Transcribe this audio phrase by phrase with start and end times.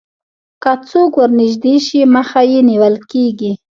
[0.63, 3.51] که څوک ورنژدې شي مخه یې نیول کېږي